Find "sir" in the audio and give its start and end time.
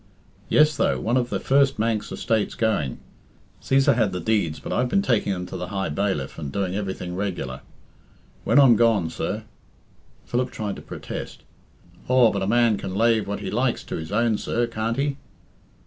9.11-9.43, 14.39-14.65